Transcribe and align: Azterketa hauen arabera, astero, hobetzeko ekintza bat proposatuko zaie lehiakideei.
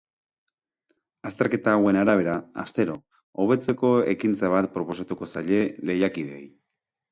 Azterketa 1.29 1.73
hauen 1.79 1.99
arabera, 2.03 2.37
astero, 2.65 2.97
hobetzeko 3.45 3.93
ekintza 4.17 4.51
bat 4.57 4.71
proposatuko 4.81 5.31
zaie 5.37 5.63
lehiakideei. 5.93 6.45